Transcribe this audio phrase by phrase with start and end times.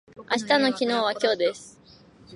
[0.17, 1.79] 明日の昨日は今日です。